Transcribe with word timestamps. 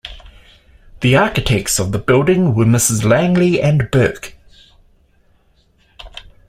The 1.01 1.15
architects 1.15 1.77
of 1.77 1.91
the 1.91 1.99
building 1.99 2.55
were 2.55 2.65
Messrs. 2.65 3.05
Langley 3.05 3.61
and 3.61 3.91
Burke. 3.91 4.35